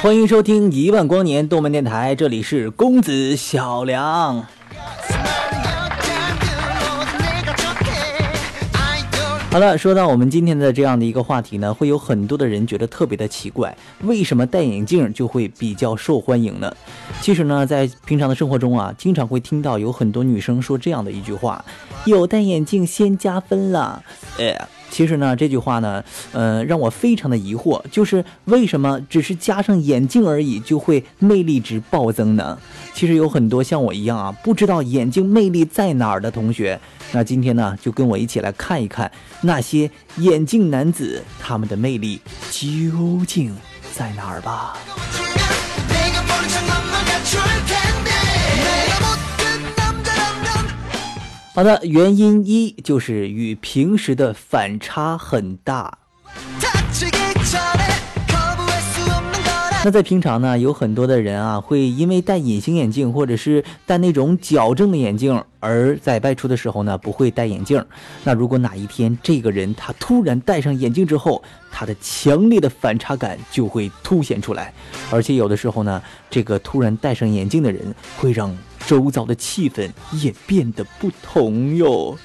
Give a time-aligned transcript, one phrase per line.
[0.00, 4.46] 欢迎收听一万光年动漫电台，这里是公子小梁。
[9.50, 16.72] 好了，说到我们今天的这样的一个话题呢，会有很多的人觉得特别的奇怪，为什么戴眼镜就会比较受欢迎呢？
[17.20, 21.64] 其实呢，在平常的生活中啊，经常会听到有很多女生说这样的一句话
[22.06, 24.04] ：“有戴眼镜先加分了。”
[24.38, 24.68] 哎。
[24.90, 32.58] 其实呢，这句话呢，呃，让我非常的疑惑，就是为什么只是加上眼镜而已，就会魅力值暴增呢？
[32.94, 36.80] 其实有很多像我一样啊，不知道眼镜魅力在哪儿的同学，
[37.12, 39.10] 那今天呢，就跟我一起来看一看
[39.42, 43.54] 那些眼镜男子他们的魅力究竟
[43.94, 44.76] 在哪儿吧。
[51.58, 55.98] 好的，原因一就是与平时的反差很大。
[59.84, 67.84] 那在平常呢，有很多的人啊，会因为戴隐形眼镜或者是戴那种矫正的眼镜，而在外出的时候呢，不会戴眼镜。
[68.22, 74.72] 那如果哪一天这个人他突然戴上眼镜之后，他的强烈的反差感就会凸显出来，
[75.10, 76.00] 而且有的时候呢，
[76.30, 78.56] 这个突然戴上眼镜的人会让。
[78.88, 82.16] 周遭的气氛也变得不同哟。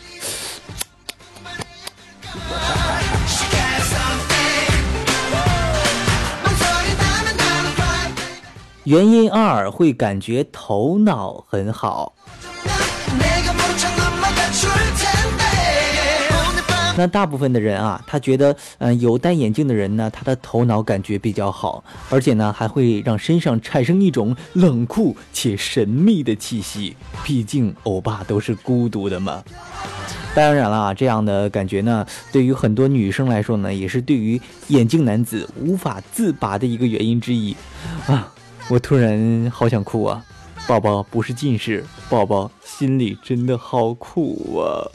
[8.86, 12.14] 原因二会感觉头脑很好。
[16.98, 26.96] 那大部分的人啊，他觉得，嗯，有戴眼镜的人呢，他的头脑感觉比较好，而且呢，还会让身上产生一种冷酷且神秘的气息。
[27.24, 29.44] 毕竟，欧巴都是孤独的嘛。
[30.36, 37.56] 当然了，这样的感觉呢，对于很多女生来说呢，也是对于眼镜男子无法自拔的一个原因之一。
[38.06, 38.32] 啊，
[38.70, 40.24] 我突然好想哭啊！
[40.68, 44.88] 宝宝不是近视，宝宝心里真的好苦啊。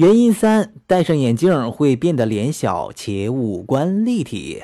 [0.00, 4.62] 原因三，戴上眼镜会变得脸小且五官立体。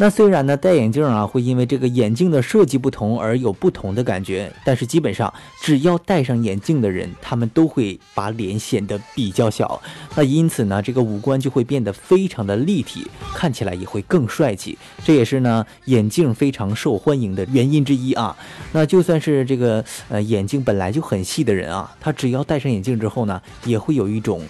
[0.00, 9.82] 那虽然呢，戴眼镜啊会因为这个眼镜的设计不同而有不同的感觉，但是基本上只要戴上眼镜的人，他们都会把脸显得比较小。
[10.14, 14.78] 那因此呢，这个五官就会变得非常的立体，看起来也会更帅气。
[15.04, 18.36] 这也是呢眼镜非常受欢迎的原因之一啊。
[18.70, 24.42] 那就算是这个呃眼睛本来就很细的人啊，他只要戴上眼镜之后呢，也会有一种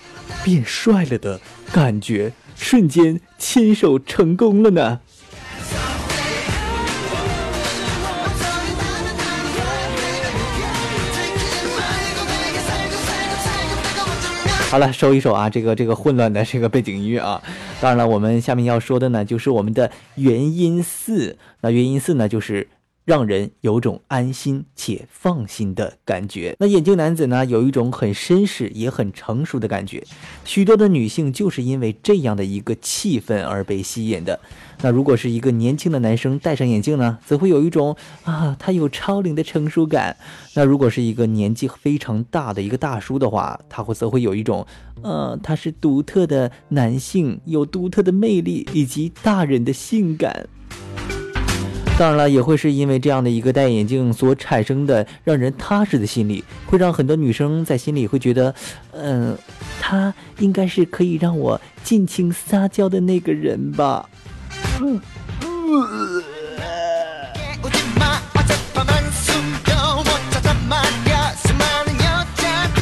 [0.44, 1.40] 变帅了的
[1.72, 5.00] 感觉，瞬间牵手成功了呢。
[14.68, 17.42] 好了，收一收啊，这个这个混乱的这个背景音乐啊。
[17.80, 21.38] 当然了，我们下面要说的呢，就是我们的元音四。
[21.62, 22.68] 那元音四呢，就是。
[23.08, 26.54] 让人有种安心且放心的感觉。
[26.58, 30.04] 那眼镜男子呢，有一种很绅士也很成熟的感觉。
[30.44, 34.38] 许多的女性就是因为这样的一个气氛而被吸引的。
[34.82, 40.14] 那如果是一个年轻的男生戴上眼镜呢，则会有一种啊，他有超龄的成熟感。
[40.54, 44.66] 那如果是一个年纪非常大的一个大叔的话，他会则会有一种，
[45.00, 50.46] 呃，他是独特的男性，有独特的魅力以及大人的性感。
[51.98, 58.54] 当然了，也会是因为这样的一个戴眼镜所产生的让人踏实的心理，会让很多女生在心里会觉得，
[58.92, 59.36] 嗯，
[59.80, 64.08] 他应该是可以让我尽情撒娇的那个人吧。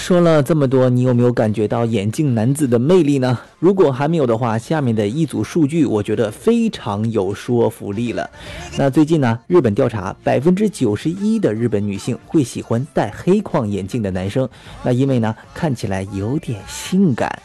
[0.06, 3.36] 说了这么多，你有没有感觉到眼镜男子的魅力呢？
[3.58, 8.30] 如果还没有的话，下面的一组数据我觉得非常有说服力了。
[8.78, 14.48] 那最近呢，日本调查，百分之九十一的日本女性会喜欢戴黑框眼镜的男生，
[14.84, 17.42] 那因为呢，看起来有点性感。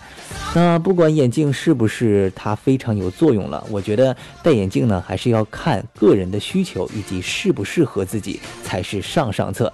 [0.54, 9.72] 那不管眼镜是不是它非常有作用了，我觉得戴眼镜呢，还是要看个人的需求以及适不适合自己才是上上策。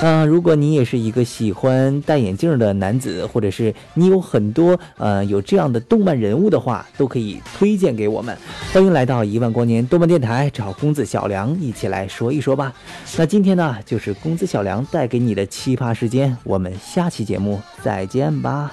[0.00, 8.34] 嗯，如果你也是一个喜欢戴眼镜的男子，或者是你有很多呃有这样的动漫人物的话，都可以推荐给我们。
[8.72, 12.72] 欢迎来到一万光年动漫电台，找公子小梁一起来说一说吧。
[13.18, 18.72] 那今天呢，就是公子小梁带给你的奇葩时间，我们下期节目再见吧。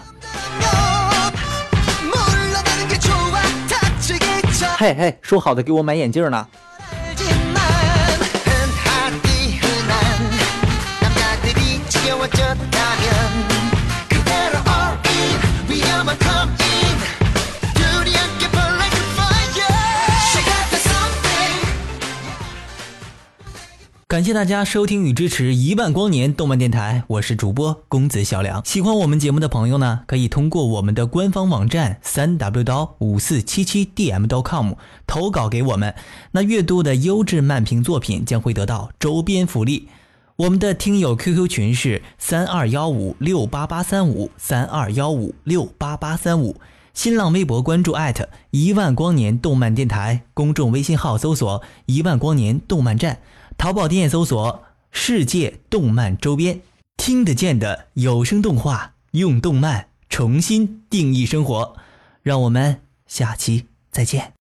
[4.82, 6.48] 嘿嘿说好的给我买眼镜呢。
[24.12, 28.62] 感谢大家收听与支持一万光年动漫电台，我是主播公子小梁。
[28.66, 34.74] 喜欢我们节目的朋友呢，可以通过我们的官方网站三 w 刀五四七七 dm 刀 com
[35.08, 35.96] 投稿给我们。
[36.32, 39.88] 那阅读的优质漫评作品将会得到周边福利。
[40.36, 46.58] 我们的听友 QQ 群是三二幺五六八八三五三二幺五六八八三五。
[46.94, 53.20] 新浪微博关注艾特一万光年动漫电台，公众微信号搜索一万光年动漫站。
[53.58, 56.62] 淘宝店搜索“世界动漫周边”，
[56.98, 61.76] 听得见的有声动画，用动漫重新定义生活。
[62.24, 64.34] 让我们下期再见。